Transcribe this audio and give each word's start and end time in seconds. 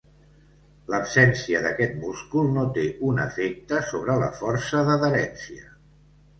L'absència 0.93 1.61
d'aquest 1.65 1.93
múscul 2.07 2.49
no 2.57 2.65
té 2.79 2.87
un 3.11 3.23
efecte 3.27 3.85
sobre 3.93 4.19
la 4.27 4.33
força 4.43 4.85
d'adherència. 4.91 5.75